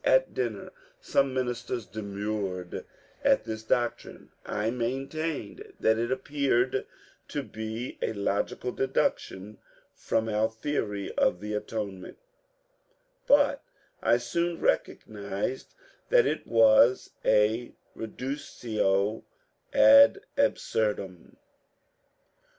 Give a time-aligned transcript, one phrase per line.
[0.03, 2.85] At dinner some ministers demurred
[3.23, 6.87] at this doctrine; I maintained that it appeared
[7.27, 9.59] to be a logi cal deduction
[9.93, 12.17] from our theory of the Atonement
[13.27, 13.61] But
[14.01, 15.75] I soon recognized
[16.09, 19.23] that it was a reductio
[19.71, 21.37] ad absurdum.